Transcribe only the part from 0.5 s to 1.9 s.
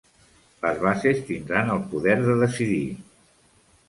Les bases tindran el